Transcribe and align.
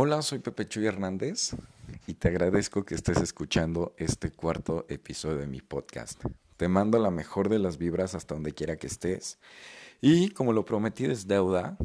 Hola, 0.00 0.22
soy 0.22 0.38
Pepe 0.38 0.68
Chuy 0.68 0.86
Hernández 0.86 1.56
y 2.06 2.14
te 2.14 2.28
agradezco 2.28 2.84
que 2.84 2.94
estés 2.94 3.20
escuchando 3.20 3.96
este 3.96 4.30
cuarto 4.30 4.86
episodio 4.88 5.38
de 5.38 5.48
mi 5.48 5.60
podcast. 5.60 6.22
Te 6.56 6.68
mando 6.68 7.00
la 7.00 7.10
mejor 7.10 7.48
de 7.48 7.58
las 7.58 7.78
vibras 7.78 8.14
hasta 8.14 8.34
donde 8.34 8.54
quiera 8.54 8.76
que 8.76 8.86
estés. 8.86 9.40
Y 10.00 10.28
como 10.30 10.52
lo 10.52 10.64
prometí 10.64 11.06
es 11.06 11.26
deuda, 11.26 11.76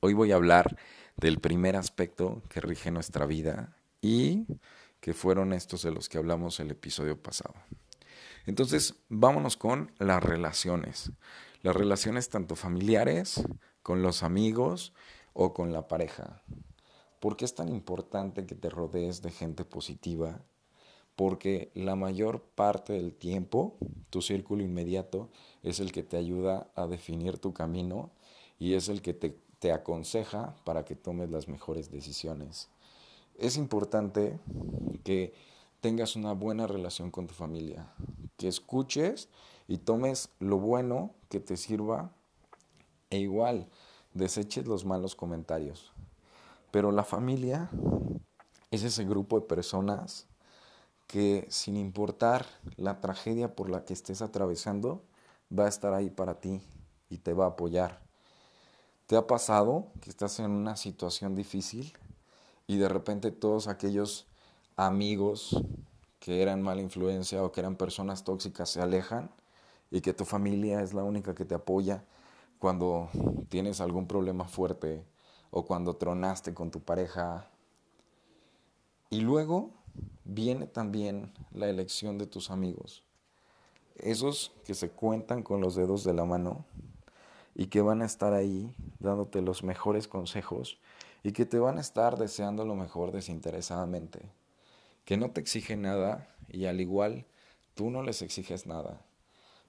hoy 0.00 0.14
voy 0.14 0.32
a 0.32 0.34
hablar 0.34 0.76
del 1.16 1.38
primer 1.38 1.76
aspecto 1.76 2.42
que 2.48 2.60
rige 2.60 2.90
nuestra 2.90 3.24
vida 3.24 3.76
y 4.02 4.46
que 4.98 5.14
fueron 5.14 5.52
estos 5.52 5.82
de 5.82 5.92
los 5.92 6.08
que 6.08 6.18
hablamos 6.18 6.58
el 6.58 6.72
episodio 6.72 7.22
pasado. 7.22 7.54
Entonces, 8.46 8.96
vámonos 9.08 9.56
con 9.56 9.92
las 10.00 10.20
relaciones. 10.20 11.12
Las 11.62 11.76
relaciones 11.76 12.30
tanto 12.30 12.56
familiares, 12.56 13.44
con 13.84 14.02
los 14.02 14.24
amigos 14.24 14.92
o 15.34 15.54
con 15.54 15.72
la 15.72 15.86
pareja. 15.86 16.42
¿Por 17.20 17.36
qué 17.36 17.44
es 17.44 17.54
tan 17.54 17.68
importante 17.68 18.46
que 18.46 18.54
te 18.54 18.70
rodees 18.70 19.20
de 19.20 19.30
gente 19.30 19.66
positiva? 19.66 20.40
Porque 21.16 21.70
la 21.74 21.94
mayor 21.94 22.40
parte 22.40 22.94
del 22.94 23.12
tiempo, 23.12 23.76
tu 24.08 24.22
círculo 24.22 24.62
inmediato 24.62 25.28
es 25.62 25.80
el 25.80 25.92
que 25.92 26.02
te 26.02 26.16
ayuda 26.16 26.70
a 26.74 26.86
definir 26.86 27.38
tu 27.38 27.52
camino 27.52 28.10
y 28.58 28.72
es 28.72 28.88
el 28.88 29.02
que 29.02 29.12
te, 29.12 29.38
te 29.58 29.70
aconseja 29.70 30.56
para 30.64 30.86
que 30.86 30.96
tomes 30.96 31.30
las 31.30 31.46
mejores 31.46 31.90
decisiones. 31.90 32.70
Es 33.38 33.58
importante 33.58 34.38
que 35.04 35.34
tengas 35.82 36.16
una 36.16 36.32
buena 36.32 36.66
relación 36.66 37.10
con 37.10 37.26
tu 37.26 37.34
familia, 37.34 37.92
que 38.38 38.48
escuches 38.48 39.28
y 39.68 39.76
tomes 39.76 40.30
lo 40.38 40.58
bueno 40.58 41.10
que 41.28 41.38
te 41.38 41.58
sirva 41.58 42.12
e 43.10 43.18
igual 43.18 43.68
deseches 44.14 44.66
los 44.66 44.86
malos 44.86 45.14
comentarios. 45.14 45.92
Pero 46.70 46.92
la 46.92 47.04
familia 47.04 47.70
es 48.70 48.84
ese 48.84 49.04
grupo 49.04 49.40
de 49.40 49.46
personas 49.46 50.26
que 51.06 51.46
sin 51.50 51.76
importar 51.76 52.46
la 52.76 53.00
tragedia 53.00 53.56
por 53.56 53.68
la 53.68 53.84
que 53.84 53.92
estés 53.92 54.22
atravesando, 54.22 55.02
va 55.56 55.64
a 55.64 55.68
estar 55.68 55.92
ahí 55.92 56.08
para 56.08 56.40
ti 56.40 56.62
y 57.08 57.18
te 57.18 57.32
va 57.32 57.46
a 57.46 57.48
apoyar. 57.48 58.00
¿Te 59.06 59.16
ha 59.16 59.26
pasado 59.26 59.88
que 60.00 60.10
estás 60.10 60.38
en 60.38 60.52
una 60.52 60.76
situación 60.76 61.34
difícil 61.34 61.92
y 62.68 62.78
de 62.78 62.88
repente 62.88 63.32
todos 63.32 63.66
aquellos 63.66 64.28
amigos 64.76 65.60
que 66.20 66.42
eran 66.42 66.62
mala 66.62 66.80
influencia 66.80 67.42
o 67.42 67.50
que 67.50 67.58
eran 67.58 67.74
personas 67.74 68.22
tóxicas 68.22 68.70
se 68.70 68.80
alejan 68.80 69.32
y 69.90 70.02
que 70.02 70.14
tu 70.14 70.24
familia 70.24 70.80
es 70.80 70.94
la 70.94 71.02
única 71.02 71.34
que 71.34 71.44
te 71.44 71.56
apoya 71.56 72.04
cuando 72.60 73.08
tienes 73.48 73.80
algún 73.80 74.06
problema 74.06 74.44
fuerte 74.44 75.04
o 75.50 75.64
cuando 75.64 75.96
tronaste 75.96 76.54
con 76.54 76.70
tu 76.70 76.80
pareja. 76.80 77.48
Y 79.10 79.20
luego 79.20 79.70
viene 80.24 80.66
también 80.66 81.32
la 81.52 81.68
elección 81.68 82.18
de 82.18 82.26
tus 82.26 82.50
amigos. 82.50 83.02
Esos 83.96 84.52
que 84.64 84.74
se 84.74 84.90
cuentan 84.90 85.42
con 85.42 85.60
los 85.60 85.74
dedos 85.74 86.04
de 86.04 86.14
la 86.14 86.24
mano 86.24 86.64
y 87.54 87.66
que 87.66 87.82
van 87.82 88.02
a 88.02 88.06
estar 88.06 88.32
ahí 88.32 88.74
dándote 88.98 89.42
los 89.42 89.62
mejores 89.62 90.08
consejos 90.08 90.78
y 91.22 91.32
que 91.32 91.44
te 91.44 91.58
van 91.58 91.78
a 91.78 91.82
estar 91.82 92.16
deseando 92.16 92.64
lo 92.64 92.74
mejor 92.74 93.12
desinteresadamente. 93.12 94.20
Que 95.04 95.16
no 95.16 95.32
te 95.32 95.40
exigen 95.40 95.82
nada 95.82 96.28
y 96.48 96.66
al 96.66 96.80
igual 96.80 97.26
tú 97.74 97.90
no 97.90 98.02
les 98.02 98.22
exiges 98.22 98.66
nada, 98.66 99.02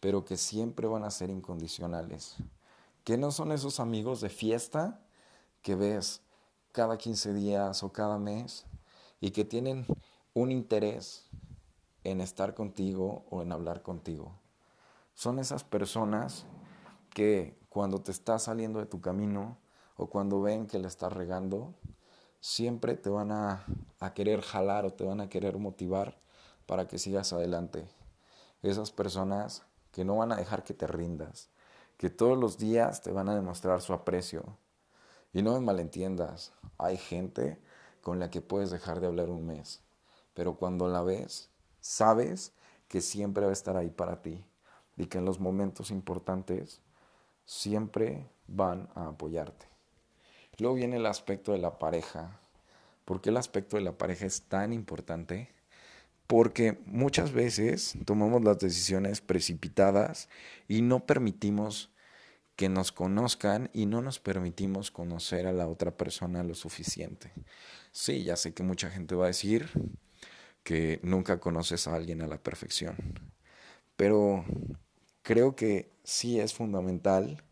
pero 0.00 0.24
que 0.24 0.36
siempre 0.36 0.86
van 0.86 1.04
a 1.04 1.10
ser 1.10 1.30
incondicionales. 1.30 2.36
Que 3.04 3.18
no 3.18 3.30
son 3.30 3.52
esos 3.52 3.78
amigos 3.78 4.20
de 4.20 4.30
fiesta 4.30 5.05
que 5.66 5.74
ves 5.74 6.22
cada 6.70 6.96
15 6.96 7.34
días 7.34 7.82
o 7.82 7.92
cada 7.92 8.20
mes 8.20 8.66
y 9.20 9.32
que 9.32 9.44
tienen 9.44 9.84
un 10.32 10.52
interés 10.52 11.28
en 12.04 12.20
estar 12.20 12.54
contigo 12.54 13.26
o 13.30 13.42
en 13.42 13.50
hablar 13.50 13.82
contigo. 13.82 14.38
Son 15.12 15.40
esas 15.40 15.64
personas 15.64 16.46
que 17.10 17.58
cuando 17.68 18.00
te 18.00 18.12
estás 18.12 18.44
saliendo 18.44 18.78
de 18.78 18.86
tu 18.86 19.00
camino 19.00 19.58
o 19.96 20.08
cuando 20.08 20.40
ven 20.40 20.68
que 20.68 20.78
le 20.78 20.86
estás 20.86 21.12
regando, 21.12 21.74
siempre 22.38 22.94
te 22.94 23.10
van 23.10 23.32
a, 23.32 23.66
a, 23.98 24.14
querer 24.14 24.42
jalar 24.42 24.86
o 24.86 24.92
te 24.92 25.02
van 25.02 25.20
a 25.20 25.28
querer 25.28 25.58
motivar 25.58 26.16
para 26.66 26.86
que 26.86 27.00
sigas 27.00 27.32
adelante. 27.32 27.88
Esas 28.62 28.92
personas 28.92 29.64
que 29.90 30.04
no 30.04 30.18
van 30.18 30.30
a 30.30 30.36
dejar 30.36 30.62
que 30.62 30.74
te 30.74 30.86
rindas, 30.86 31.50
que 31.96 32.08
todos 32.08 32.38
los 32.38 32.56
días 32.56 33.02
te 33.02 33.10
van 33.10 33.28
a 33.28 33.34
demostrar 33.34 33.80
su 33.80 33.92
aprecio, 33.92 34.56
y 35.32 35.42
no 35.42 35.52
me 35.54 35.60
malentiendas, 35.60 36.52
hay 36.78 36.96
gente 36.96 37.58
con 38.00 38.18
la 38.18 38.30
que 38.30 38.40
puedes 38.40 38.70
dejar 38.70 39.00
de 39.00 39.06
hablar 39.06 39.30
un 39.30 39.46
mes, 39.46 39.82
pero 40.34 40.56
cuando 40.56 40.88
la 40.88 41.02
ves, 41.02 41.50
sabes 41.80 42.52
que 42.88 43.00
siempre 43.00 43.44
va 43.44 43.50
a 43.50 43.52
estar 43.52 43.76
ahí 43.76 43.90
para 43.90 44.22
ti 44.22 44.44
y 44.96 45.06
que 45.06 45.18
en 45.18 45.24
los 45.24 45.40
momentos 45.40 45.90
importantes 45.90 46.80
siempre 47.44 48.28
van 48.46 48.88
a 48.94 49.08
apoyarte. 49.08 49.66
Luego 50.58 50.76
viene 50.76 50.96
el 50.96 51.06
aspecto 51.06 51.52
de 51.52 51.58
la 51.58 51.78
pareja. 51.78 52.40
¿Por 53.04 53.20
qué 53.20 53.30
el 53.30 53.36
aspecto 53.36 53.76
de 53.76 53.82
la 53.82 53.98
pareja 53.98 54.26
es 54.26 54.42
tan 54.42 54.72
importante? 54.72 55.50
Porque 56.26 56.80
muchas 56.86 57.32
veces 57.32 57.94
tomamos 58.04 58.42
las 58.42 58.58
decisiones 58.58 59.20
precipitadas 59.20 60.28
y 60.66 60.82
no 60.82 61.06
permitimos 61.06 61.90
que 62.56 62.70
nos 62.70 62.90
conozcan 62.90 63.70
y 63.74 63.86
no 63.86 64.00
nos 64.00 64.18
permitimos 64.18 64.90
conocer 64.90 65.46
a 65.46 65.52
la 65.52 65.68
otra 65.68 65.96
persona 65.96 66.42
lo 66.42 66.54
suficiente. 66.54 67.30
Sí, 67.92 68.24
ya 68.24 68.36
sé 68.36 68.54
que 68.54 68.62
mucha 68.62 68.90
gente 68.90 69.14
va 69.14 69.24
a 69.24 69.28
decir 69.28 69.68
que 70.64 70.98
nunca 71.02 71.38
conoces 71.38 71.86
a 71.86 71.94
alguien 71.94 72.22
a 72.22 72.26
la 72.26 72.42
perfección, 72.42 72.96
pero 73.96 74.44
creo 75.22 75.54
que 75.54 75.92
sí 76.02 76.40
es 76.40 76.54
fundamental 76.54 77.44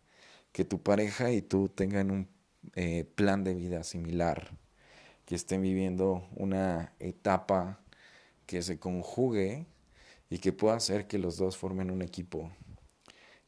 que 0.52 0.64
tu 0.64 0.82
pareja 0.82 1.30
y 1.32 1.42
tú 1.42 1.68
tengan 1.68 2.10
un 2.10 2.28
eh, 2.74 3.04
plan 3.14 3.44
de 3.44 3.54
vida 3.54 3.84
similar, 3.84 4.56
que 5.26 5.34
estén 5.34 5.62
viviendo 5.62 6.26
una 6.34 6.94
etapa 6.98 7.80
que 8.46 8.62
se 8.62 8.78
conjugue 8.78 9.66
y 10.30 10.38
que 10.38 10.52
pueda 10.52 10.76
hacer 10.76 11.06
que 11.06 11.18
los 11.18 11.36
dos 11.36 11.56
formen 11.56 11.90
un 11.90 12.02
equipo 12.02 12.50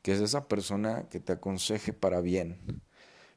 que 0.06 0.12
es 0.12 0.20
esa 0.20 0.46
persona 0.46 1.08
que 1.08 1.18
te 1.18 1.32
aconseje 1.32 1.92
para 1.92 2.20
bien, 2.20 2.80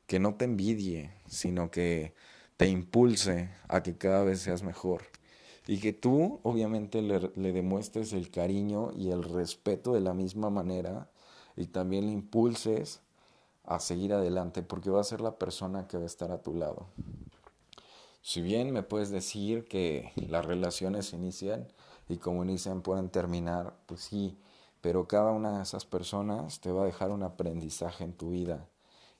que 0.05 0.19
no 0.19 0.35
te 0.35 0.45
envidie, 0.45 1.11
sino 1.25 1.71
que 1.71 2.13
te 2.57 2.67
impulse 2.67 3.49
a 3.67 3.81
que 3.81 3.97
cada 3.97 4.23
vez 4.23 4.41
seas 4.41 4.61
mejor. 4.61 5.01
Y 5.65 5.79
que 5.79 5.93
tú 5.93 6.39
obviamente 6.43 7.01
le, 7.01 7.31
le, 7.35 7.53
demuestres 7.53 8.13
el 8.13 8.29
cariño 8.29 8.91
y 8.95 9.09
el 9.09 9.23
respeto 9.23 9.93
de 9.93 10.01
la 10.01 10.13
misma 10.13 10.51
manera 10.51 11.09
y 11.55 11.65
también 11.65 12.05
le 12.05 12.11
impulses 12.11 13.01
a 13.63 13.79
seguir 13.79 14.13
adelante 14.13 14.61
porque 14.61 14.91
va 14.91 15.01
a 15.01 15.03
ser 15.03 15.21
la 15.21 15.39
persona 15.39 15.87
que 15.87 15.97
va 15.97 16.03
a 16.03 16.05
estar 16.05 16.31
a 16.31 16.43
tu 16.43 16.53
lado. 16.53 16.85
Si 18.21 18.43
bien 18.43 18.71
me 18.73 18.83
puedes 18.83 19.09
decir 19.09 19.65
que 19.65 20.11
las 20.17 20.45
relaciones 20.45 21.13
inician 21.13 21.67
y 22.07 22.17
como 22.17 22.43
inician 22.43 22.83
pueden 22.83 23.09
terminar, 23.09 23.75
pues 23.87 24.01
sí, 24.01 24.37
pero 24.81 25.07
cada 25.07 25.31
una 25.31 25.57
de 25.57 25.63
esas 25.63 25.85
personas 25.85 26.59
te 26.61 26.71
va 26.71 26.83
a 26.83 26.85
dejar 26.85 27.11
un 27.11 27.23
aprendizaje 27.23 28.03
en 28.03 28.13
tu 28.13 28.31
vida 28.31 28.67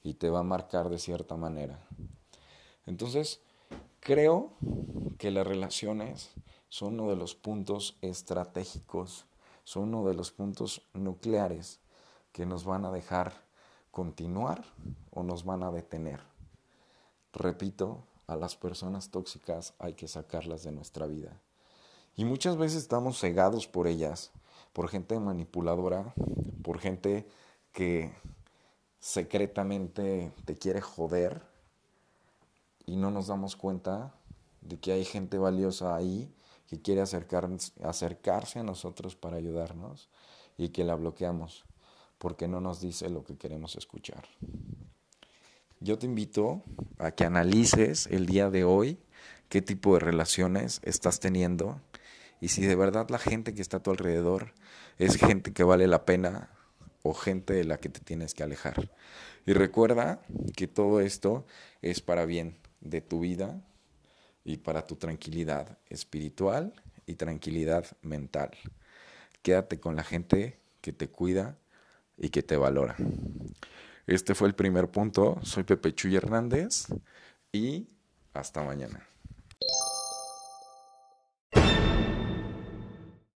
y 0.04 0.16
te 0.16 0.30
va 0.30 0.40
a 0.40 0.44
marcar 0.44 0.90
de 0.90 1.00
cierta 1.00 1.36
manera. 1.36 1.80
Entonces, 2.86 3.42
creo 4.00 4.52
que 5.18 5.32
las 5.32 5.46
relaciones 5.46 6.32
son 6.70 7.00
uno 7.00 7.10
de 7.10 7.16
los 7.16 7.36
puntos 7.36 7.98
estratégicos, 8.02 9.26
son 9.64 9.94
uno 9.94 10.08
de 10.08 10.14
los 10.14 10.32
puntos 10.32 10.82
nucleares 10.94 11.80
que 12.32 12.46
nos 12.46 12.64
van 12.64 12.86
a 12.86 12.92
dejar 12.92 13.34
continuar 13.92 14.64
o 15.12 15.24
nos 15.24 15.44
van 15.44 15.64
a 15.64 15.72
detener. 15.72 16.22
Repito, 17.34 18.04
a 18.28 18.36
las 18.36 18.56
personas 18.56 19.10
tóxicas 19.10 19.74
hay 19.80 19.94
que 19.94 20.08
sacarlas 20.08 20.64
de 20.64 20.72
nuestra 20.72 21.08
vida. 21.08 21.42
Y 22.16 22.26
muchas 22.26 22.58
veces 22.58 22.84
estamos 22.84 23.20
cegados 23.20 23.68
por 23.68 23.88
ellas 23.88 24.32
por 24.74 24.90
gente 24.90 25.20
manipuladora, 25.20 26.14
por 26.64 26.80
gente 26.80 27.28
que 27.72 28.12
secretamente 29.00 30.32
te 30.46 30.56
quiere 30.56 30.82
joder 30.82 31.42
y 32.86 32.96
no 32.96 33.12
nos 33.12 33.28
damos 33.28 33.56
cuenta 33.56 34.14
de 34.62 34.78
que 34.80 34.92
hay 34.92 35.06
gente 35.06 35.38
valiosa 35.38 35.96
ahí 35.96 36.34
que 36.68 36.82
quiere 36.82 37.02
acercarse 37.02 38.60
a 38.60 38.64
nosotros 38.64 39.16
para 39.16 39.38
ayudarnos 39.38 40.10
y 40.58 40.70
que 40.70 40.84
la 40.84 40.96
bloqueamos 40.96 41.66
porque 42.20 42.48
no 42.48 42.62
nos 42.62 42.82
dice 42.82 43.10
lo 43.10 43.24
que 43.24 43.38
queremos 43.38 43.76
escuchar. 43.76 44.26
Yo 45.80 45.98
te 45.98 46.06
invito 46.06 46.62
a 47.00 47.12
que 47.12 47.24
analices 47.24 48.06
el 48.08 48.26
día 48.26 48.50
de 48.50 48.66
hoy 48.66 49.00
qué 49.48 49.62
tipo 49.62 49.94
de 49.94 50.02
relaciones 50.02 50.82
estás 50.84 51.20
teniendo 51.20 51.82
y 52.42 52.50
si 52.50 52.66
de 52.66 52.76
verdad 52.76 53.10
la 53.10 53.20
gente 53.20 53.54
que 53.54 53.62
está 53.62 53.78
a 53.78 53.84
tu 53.84 53.92
alrededor 53.92 54.54
es 54.98 55.18
gente 55.18 55.54
que 55.54 55.64
vale 55.64 55.88
la 55.88 56.06
pena 56.06 56.50
o 57.04 57.14
gente 57.14 57.54
de 57.54 57.64
la 57.64 57.78
que 57.78 57.90
te 57.90 58.00
tienes 58.00 58.34
que 58.34 58.44
alejar. 58.44 58.90
Y 59.46 59.54
recuerda 59.54 60.22
que 60.56 60.68
todo 60.68 61.00
esto 61.00 61.46
es 61.82 62.02
para 62.02 62.26
bien 62.26 62.58
de 62.82 63.02
tu 63.02 63.22
vida 63.22 63.62
y 64.44 64.58
para 64.58 64.86
tu 64.86 64.96
tranquilidad 64.96 65.78
espiritual 65.90 66.74
y 67.06 67.16
tranquilidad 67.16 67.86
mental. 68.02 68.52
Quédate 69.42 69.80
con 69.80 69.96
la 69.96 70.04
gente 70.04 70.60
que 70.82 70.94
te 70.94 71.10
cuida 71.10 71.58
y 72.18 72.30
que 72.30 72.44
te 72.44 72.58
valora. 72.58 72.96
Este 74.08 74.36
fue 74.36 74.48
el 74.48 74.56
primer 74.56 74.90
punto. 74.90 75.40
Soy 75.44 75.64
Pepe 75.64 75.94
Chuy 75.94 76.16
Hernández 76.16 76.88
y 77.52 77.88
hasta 78.34 78.64
mañana. 78.64 79.09